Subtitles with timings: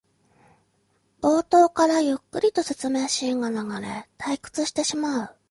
[1.21, 5.35] 冒頭からゆっくりと説明シーンが流れ退屈してしまう